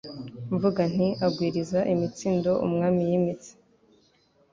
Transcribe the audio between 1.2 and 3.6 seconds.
Agwiriza imitsindo umwami yimitse